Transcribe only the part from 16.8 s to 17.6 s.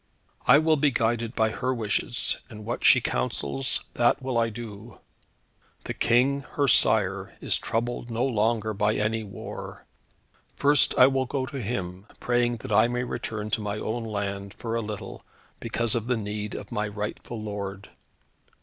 rightful